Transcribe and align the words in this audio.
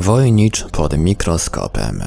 Wojnicz 0.00 0.64
pod 0.72 0.98
mikroskopem. 0.98 2.02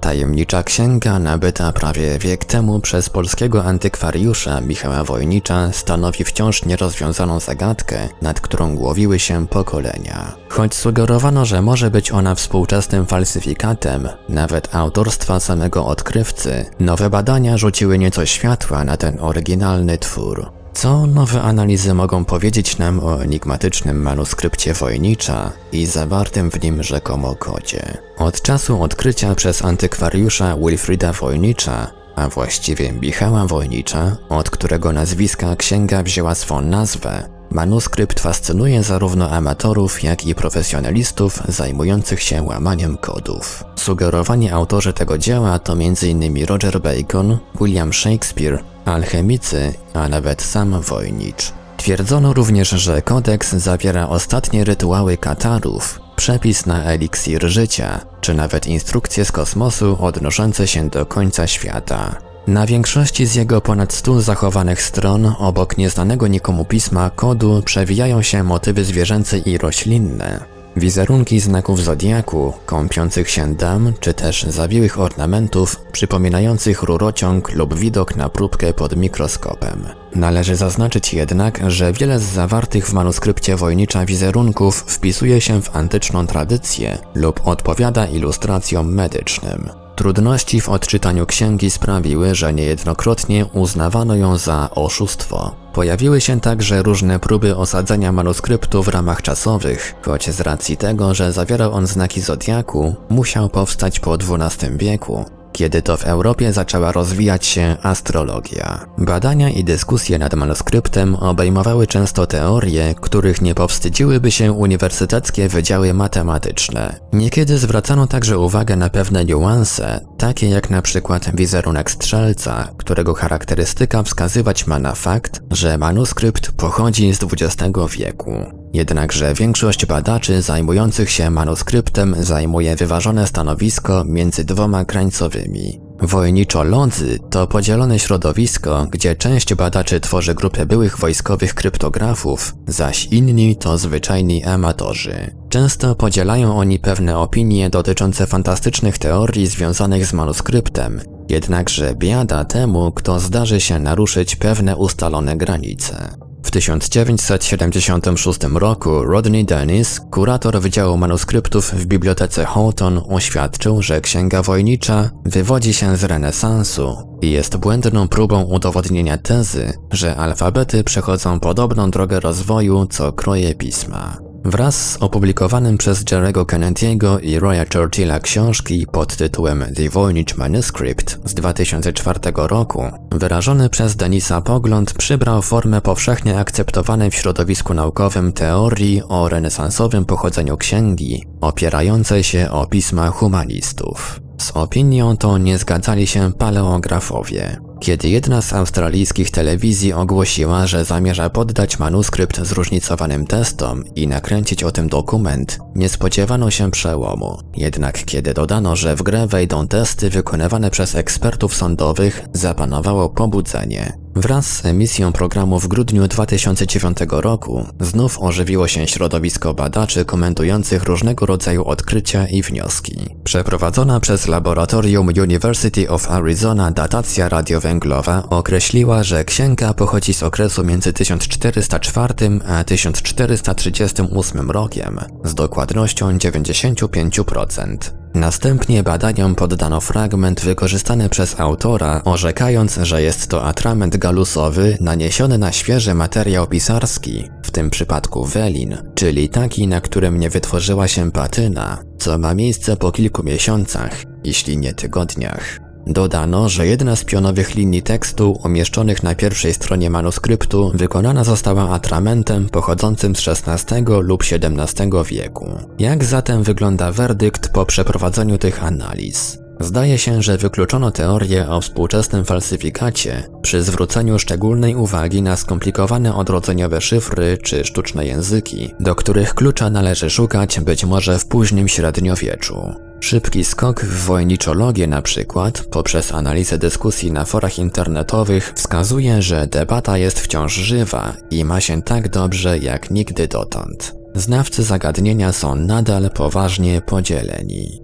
Tajemnicza 0.00 0.62
księga 0.62 1.18
nabyta 1.18 1.72
prawie 1.72 2.18
wiek 2.18 2.44
temu 2.44 2.80
przez 2.80 3.10
polskiego 3.10 3.64
antykwariusza 3.64 4.60
Michała 4.60 5.04
Wojnicza 5.04 5.72
stanowi 5.72 6.24
wciąż 6.24 6.64
nierozwiązaną 6.64 7.40
zagadkę, 7.40 8.08
nad 8.22 8.40
którą 8.40 8.76
głowiły 8.76 9.18
się 9.18 9.46
pokolenia. 9.46 10.32
Choć 10.48 10.74
sugerowano, 10.74 11.44
że 11.44 11.62
może 11.62 11.90
być 11.90 12.12
ona 12.12 12.34
współczesnym 12.34 13.06
falsyfikatem, 13.06 14.08
nawet 14.28 14.74
autorstwa 14.74 15.40
samego 15.40 15.86
odkrywcy, 15.86 16.66
nowe 16.80 17.10
badania 17.10 17.56
rzuciły 17.58 17.98
nieco 17.98 18.26
światła 18.26 18.84
na 18.84 18.96
ten 18.96 19.20
oryginalny 19.20 19.98
twór. 19.98 20.61
Co 20.74 21.06
nowe 21.06 21.42
analizy 21.42 21.94
mogą 21.94 22.24
powiedzieć 22.24 22.78
nam 22.78 23.00
o 23.00 23.22
enigmatycznym 23.22 24.02
manuskrypcie 24.02 24.74
Wojnicza 24.74 25.52
i 25.72 25.86
zawartym 25.86 26.50
w 26.50 26.62
nim 26.62 26.82
rzekomo 26.82 27.34
kodzie? 27.34 27.98
Od 28.18 28.42
czasu 28.42 28.82
odkrycia 28.82 29.34
przez 29.34 29.64
antykwariusza 29.64 30.56
Wilfrida 30.56 31.12
Wojnicza, 31.12 31.90
a 32.16 32.28
właściwie 32.28 32.92
Michała 32.92 33.46
Wojnicza, 33.46 34.16
od 34.28 34.50
którego 34.50 34.92
nazwiska 34.92 35.56
księga 35.56 36.02
wzięła 36.02 36.34
swą 36.34 36.60
nazwę, 36.60 37.28
manuskrypt 37.54 38.20
fascynuje 38.20 38.82
zarówno 38.82 39.30
amatorów, 39.30 40.02
jak 40.02 40.26
i 40.26 40.34
profesjonalistów 40.34 41.42
zajmujących 41.48 42.22
się 42.22 42.42
łamaniem 42.42 42.96
kodów. 42.96 43.64
Sugerowani 43.76 44.50
autorzy 44.50 44.92
tego 44.92 45.18
dzieła 45.18 45.58
to 45.58 45.72
m.in. 45.72 46.46
Roger 46.46 46.80
Bacon, 46.80 47.38
William 47.60 47.92
Shakespeare 47.92 48.62
alchemicy, 48.84 49.74
a 49.94 50.08
nawet 50.08 50.42
sam 50.42 50.80
Wojnicz. 50.80 51.52
Twierdzono 51.76 52.32
również, 52.32 52.68
że 52.68 53.02
kodeks 53.02 53.52
zawiera 53.52 54.08
ostatnie 54.08 54.64
rytuały 54.64 55.16
Katarów, 55.16 56.00
przepis 56.16 56.66
na 56.66 56.84
eliksir 56.84 57.48
życia, 57.48 58.00
czy 58.20 58.34
nawet 58.34 58.66
instrukcje 58.66 59.24
z 59.24 59.32
kosmosu 59.32 59.96
odnoszące 60.00 60.68
się 60.68 60.88
do 60.88 61.06
końca 61.06 61.46
świata. 61.46 62.31
Na 62.46 62.66
większości 62.66 63.26
z 63.26 63.34
jego 63.34 63.60
ponad 63.60 63.92
stu 63.92 64.20
zachowanych 64.20 64.82
stron, 64.82 65.32
obok 65.38 65.78
nieznanego 65.78 66.26
nikomu 66.26 66.64
pisma 66.64 67.10
kodu, 67.10 67.62
przewijają 67.64 68.22
się 68.22 68.42
motywy 68.42 68.84
zwierzęce 68.84 69.38
i 69.38 69.58
roślinne, 69.58 70.52
Wizerunki 70.76 71.40
znaków 71.40 71.82
zodiaku, 71.82 72.52
kąpiących 72.66 73.30
się 73.30 73.54
dam, 73.54 73.92
czy 74.00 74.14
też 74.14 74.42
zawiłych 74.42 75.00
ornamentów 75.00 75.76
przypominających 75.92 76.82
rurociąg 76.82 77.50
lub 77.54 77.74
widok 77.74 78.16
na 78.16 78.28
próbkę 78.28 78.72
pod 78.72 78.96
mikroskopem. 78.96 79.86
Należy 80.14 80.56
zaznaczyć 80.56 81.14
jednak, 81.14 81.60
że 81.70 81.92
wiele 81.92 82.18
z 82.18 82.22
zawartych 82.22 82.86
w 82.86 82.92
manuskrypcie 82.92 83.56
Wojnicza 83.56 84.06
wizerunków 84.06 84.84
wpisuje 84.86 85.40
się 85.40 85.62
w 85.62 85.76
antyczną 85.76 86.26
tradycję 86.26 86.98
lub 87.14 87.40
odpowiada 87.44 88.06
ilustracjom 88.06 88.94
medycznym. 88.94 89.81
Trudności 89.96 90.60
w 90.60 90.68
odczytaniu 90.68 91.26
księgi 91.26 91.70
sprawiły, 91.70 92.34
że 92.34 92.52
niejednokrotnie 92.52 93.46
uznawano 93.46 94.16
ją 94.16 94.36
za 94.36 94.68
oszustwo. 94.70 95.54
Pojawiły 95.72 96.20
się 96.20 96.40
także 96.40 96.82
różne 96.82 97.18
próby 97.18 97.56
osadzenia 97.56 98.12
manuskryptu 98.12 98.82
w 98.82 98.88
ramach 98.88 99.22
czasowych, 99.22 99.94
choć 100.02 100.30
z 100.30 100.40
racji 100.40 100.76
tego, 100.76 101.14
że 101.14 101.32
zawierał 101.32 101.72
on 101.72 101.86
znaki 101.86 102.20
zodiaku, 102.20 102.94
musiał 103.08 103.48
powstać 103.48 104.00
po 104.00 104.14
XII 104.14 104.76
wieku, 104.76 105.24
kiedy 105.52 105.82
to 105.82 105.96
w 105.96 106.04
Europie 106.04 106.52
zaczęła 106.52 106.92
rozwijać 106.92 107.46
się 107.46 107.76
astrologia. 107.82 108.86
Badania 108.98 109.50
i 109.50 109.64
dyskusje 109.64 110.18
nad 110.18 110.34
manuskryptem 110.34 111.14
obejmowały 111.14 111.86
często 111.86 112.26
teorie, 112.26 112.94
których 113.00 113.42
nie 113.42 113.54
powstydziłyby 113.54 114.30
się 114.30 114.52
uniwersyteckie 114.52 115.48
wydziały 115.48 115.94
matematyczne. 115.94 117.00
Niekiedy 117.12 117.58
zwracano 117.58 118.06
także 118.06 118.38
uwagę 118.38 118.76
na 118.76 118.90
pewne 118.90 119.24
niuanse, 119.24 120.00
takie 120.18 120.48
jak 120.48 120.70
na 120.70 120.82
przykład 120.82 121.36
wizerunek 121.36 121.90
strzelca, 121.90 122.68
którego 122.76 123.14
charakterystyka 123.14 124.02
wskazywać 124.02 124.66
ma 124.66 124.78
na 124.78 124.94
fakt, 124.94 125.40
że 125.50 125.78
manuskrypt 125.78 126.52
pochodzi 126.52 127.14
z 127.14 127.20
XX 127.22 127.78
wieku. 127.98 128.61
Jednakże 128.72 129.34
większość 129.34 129.86
badaczy 129.86 130.42
zajmujących 130.42 131.10
się 131.10 131.30
manuskryptem 131.30 132.14
zajmuje 132.20 132.76
wyważone 132.76 133.26
stanowisko 133.26 134.04
między 134.04 134.44
dwoma 134.44 134.84
krańcowymi. 134.84 135.80
Wojniczo-lodzy 136.02 137.18
to 137.30 137.46
podzielone 137.46 137.98
środowisko, 137.98 138.86
gdzie 138.90 139.16
część 139.16 139.54
badaczy 139.54 140.00
tworzy 140.00 140.34
grupę 140.34 140.66
byłych 140.66 140.98
wojskowych 140.98 141.54
kryptografów, 141.54 142.54
zaś 142.66 143.06
inni 143.06 143.56
to 143.56 143.78
zwyczajni 143.78 144.44
amatorzy. 144.44 145.34
Często 145.48 145.94
podzielają 145.94 146.56
oni 146.56 146.78
pewne 146.78 147.18
opinie 147.18 147.70
dotyczące 147.70 148.26
fantastycznych 148.26 148.98
teorii 148.98 149.46
związanych 149.46 150.06
z 150.06 150.12
manuskryptem, 150.12 151.00
jednakże 151.28 151.94
biada 151.94 152.44
temu, 152.44 152.92
kto 152.92 153.20
zdarzy 153.20 153.60
się 153.60 153.78
naruszyć 153.78 154.36
pewne 154.36 154.76
ustalone 154.76 155.36
granice. 155.36 156.21
W 156.42 156.50
1976 156.50 158.40
roku 158.54 159.02
Rodney 159.02 159.44
Dennis, 159.44 160.00
kurator 160.10 160.60
Wydziału 160.60 160.96
Manuskryptów 160.96 161.70
w 161.70 161.86
Bibliotece 161.86 162.44
Houghton, 162.44 163.00
oświadczył, 163.08 163.82
że 163.82 164.00
Księga 164.00 164.42
Wojnicza 164.42 165.10
wywodzi 165.24 165.74
się 165.74 165.96
z 165.96 166.04
renesansu 166.04 166.96
i 167.22 167.30
jest 167.30 167.56
błędną 167.56 168.08
próbą 168.08 168.42
udowodnienia 168.42 169.18
tezy, 169.18 169.72
że 169.90 170.16
alfabety 170.16 170.84
przechodzą 170.84 171.40
podobną 171.40 171.90
drogę 171.90 172.20
rozwoju 172.20 172.86
co 172.86 173.12
kroje 173.12 173.54
pisma. 173.54 174.31
Wraz 174.44 174.90
z 174.90 174.96
opublikowanym 174.96 175.78
przez 175.78 176.04
Jerego 176.10 176.44
Kennedy'ego 176.44 177.18
i 177.22 177.38
Roya 177.38 177.64
Churchilla 177.72 178.20
książki 178.20 178.86
pod 178.92 179.16
tytułem 179.16 179.64
The 179.76 179.88
Voynich 179.88 180.38
Manuscript 180.38 181.18
z 181.24 181.34
2004 181.34 182.20
roku, 182.36 182.84
wyrażony 183.10 183.70
przez 183.70 183.96
Denisa 183.96 184.40
pogląd 184.40 184.94
przybrał 184.94 185.42
formę 185.42 185.80
powszechnie 185.80 186.38
akceptowanej 186.38 187.10
w 187.10 187.14
środowisku 187.14 187.74
naukowym 187.74 188.32
teorii 188.32 189.02
o 189.08 189.28
renesansowym 189.28 190.04
pochodzeniu 190.04 190.56
księgi, 190.56 191.26
opierającej 191.40 192.22
się 192.22 192.50
o 192.50 192.66
pisma 192.66 193.10
humanistów. 193.10 194.20
Z 194.38 194.50
opinią 194.50 195.16
tą 195.16 195.36
nie 195.36 195.58
zgadzali 195.58 196.06
się 196.06 196.32
paleografowie. 196.32 197.71
Kiedy 197.82 198.08
jedna 198.08 198.42
z 198.42 198.52
australijskich 198.52 199.30
telewizji 199.30 199.92
ogłosiła, 199.92 200.66
że 200.66 200.84
zamierza 200.84 201.30
poddać 201.30 201.78
manuskrypt 201.78 202.40
zróżnicowanym 202.40 203.26
testom 203.26 203.84
i 203.96 204.06
nakręcić 204.06 204.64
o 204.64 204.72
tym 204.72 204.88
dokument, 204.88 205.58
nie 205.74 205.88
spodziewano 205.88 206.50
się 206.50 206.70
przełomu. 206.70 207.38
Jednak 207.56 208.04
kiedy 208.04 208.34
dodano, 208.34 208.76
że 208.76 208.96
w 208.96 209.02
grę 209.02 209.26
wejdą 209.26 209.68
testy 209.68 210.10
wykonywane 210.10 210.70
przez 210.70 210.94
ekspertów 210.94 211.54
sądowych, 211.54 212.22
zapanowało 212.32 213.08
pobudzenie. 213.08 214.01
Wraz 214.16 214.46
z 214.46 214.66
emisją 214.66 215.12
programu 215.12 215.60
w 215.60 215.68
grudniu 215.68 216.08
2009 216.08 216.98
roku 217.10 217.66
znów 217.80 218.18
ożywiło 218.20 218.68
się 218.68 218.86
środowisko 218.86 219.54
badaczy 219.54 220.04
komentujących 220.04 220.82
różnego 220.82 221.26
rodzaju 221.26 221.64
odkrycia 221.64 222.26
i 222.26 222.42
wnioski. 222.42 222.96
Przeprowadzona 223.24 224.00
przez 224.00 224.28
laboratorium 224.28 225.08
University 225.08 225.90
of 225.90 226.10
Arizona 226.10 226.70
datacja 226.70 227.28
radiowęglowa 227.28 228.22
określiła, 228.30 229.02
że 229.02 229.24
księga 229.24 229.74
pochodzi 229.74 230.14
z 230.14 230.22
okresu 230.22 230.64
między 230.64 230.92
1404 230.92 232.14
a 232.46 232.64
1438 232.64 234.50
rokiem 234.50 235.00
z 235.24 235.34
dokładnością 235.34 236.16
95%. 236.16 238.01
Następnie 238.14 238.82
badaniom 238.82 239.34
poddano 239.34 239.80
fragment 239.80 240.40
wykorzystany 240.40 241.08
przez 241.08 241.40
autora, 241.40 242.02
orzekając, 242.04 242.78
że 242.82 243.02
jest 243.02 243.26
to 243.26 243.44
atrament 243.44 243.96
galusowy 243.96 244.76
naniesiony 244.80 245.38
na 245.38 245.52
świeży 245.52 245.94
materiał 245.94 246.46
pisarski, 246.46 247.30
w 247.42 247.50
tym 247.50 247.70
przypadku 247.70 248.24
welin, 248.24 248.76
czyli 248.94 249.28
taki, 249.28 249.68
na 249.68 249.80
którym 249.80 250.20
nie 250.20 250.30
wytworzyła 250.30 250.88
się 250.88 251.12
patyna, 251.12 251.78
co 251.98 252.18
ma 252.18 252.34
miejsce 252.34 252.76
po 252.76 252.92
kilku 252.92 253.22
miesiącach, 253.22 254.02
jeśli 254.24 254.56
nie 254.58 254.74
tygodniach. 254.74 255.61
Dodano, 255.86 256.48
że 256.48 256.66
jedna 256.66 256.96
z 256.96 257.04
pionowych 257.04 257.54
linii 257.54 257.82
tekstu 257.82 258.40
umieszczonych 258.44 259.02
na 259.02 259.14
pierwszej 259.14 259.54
stronie 259.54 259.90
manuskryptu 259.90 260.72
wykonana 260.74 261.24
została 261.24 261.70
atramentem 261.70 262.48
pochodzącym 262.48 263.16
z 263.16 263.28
XVI 263.28 263.84
lub 264.00 264.22
XVII 264.22 264.90
wieku. 265.06 265.58
Jak 265.78 266.04
zatem 266.04 266.42
wygląda 266.42 266.92
werdykt 266.92 267.48
po 267.48 267.66
przeprowadzeniu 267.66 268.38
tych 268.38 268.64
analiz? 268.64 269.38
Zdaje 269.60 269.98
się, 269.98 270.22
że 270.22 270.38
wykluczono 270.38 270.90
teorię 270.90 271.48
o 271.48 271.60
współczesnym 271.60 272.24
falsyfikacie 272.24 273.22
przy 273.42 273.62
zwróceniu 273.62 274.18
szczególnej 274.18 274.76
uwagi 274.76 275.22
na 275.22 275.36
skomplikowane 275.36 276.14
odrodzeniowe 276.14 276.80
szyfry 276.80 277.38
czy 277.42 277.64
sztuczne 277.64 278.06
języki, 278.06 278.74
do 278.80 278.94
których 278.94 279.34
klucza 279.34 279.70
należy 279.70 280.10
szukać 280.10 280.60
być 280.60 280.84
może 280.84 281.18
w 281.18 281.26
późnym 281.26 281.68
średniowieczu. 281.68 282.91
Szybki 283.02 283.44
skok 283.44 283.80
w 283.80 284.06
wojniczologię 284.06 284.86
na 284.86 285.02
przykład, 285.02 285.64
poprzez 285.70 286.14
analizę 286.14 286.58
dyskusji 286.58 287.12
na 287.12 287.24
forach 287.24 287.58
internetowych, 287.58 288.52
wskazuje, 288.56 289.22
że 289.22 289.46
debata 289.46 289.98
jest 289.98 290.20
wciąż 290.20 290.54
żywa 290.54 291.12
i 291.30 291.44
ma 291.44 291.60
się 291.60 291.82
tak 291.82 292.08
dobrze 292.08 292.58
jak 292.58 292.90
nigdy 292.90 293.28
dotąd. 293.28 293.94
Znawcy 294.14 294.62
zagadnienia 294.62 295.32
są 295.32 295.56
nadal 295.56 296.10
poważnie 296.10 296.80
podzieleni. 296.80 297.82